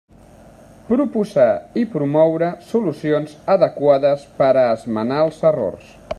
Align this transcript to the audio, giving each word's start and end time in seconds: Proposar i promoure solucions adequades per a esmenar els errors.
Proposar 0.91 1.51
i 1.81 1.83
promoure 1.97 2.49
solucions 2.71 3.37
adequades 3.57 4.27
per 4.43 4.53
a 4.63 4.67
esmenar 4.75 5.23
els 5.29 5.43
errors. 5.55 5.97